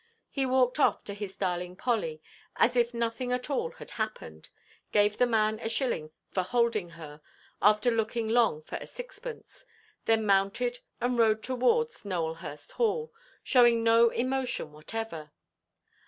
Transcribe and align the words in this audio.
He 0.31 0.47
walked 0.47 0.79
off 0.79 1.03
to 1.03 1.13
his 1.13 1.37
darling 1.37 1.75
Polly 1.75 2.23
as 2.55 2.75
if 2.75 2.91
nothing 2.91 3.31
at 3.31 3.51
all 3.51 3.69
had 3.73 3.91
happened; 3.91 4.49
gave 4.91 5.15
the 5.19 5.27
man 5.27 5.59
a 5.59 5.69
shilling 5.69 6.09
for 6.31 6.41
holding 6.41 6.89
her, 6.89 7.21
after 7.61 7.91
looking 7.91 8.27
long 8.27 8.63
for 8.63 8.77
a 8.77 8.87
sixpence; 8.87 9.63
then 10.05 10.25
mounted, 10.25 10.79
and 10.99 11.19
rode 11.19 11.43
towards 11.43 12.03
Nowelhurst 12.03 12.71
Hall, 12.71 13.13
showing 13.43 13.83
no 13.83 14.09
emotion 14.09 14.71
whatever. 14.71 15.29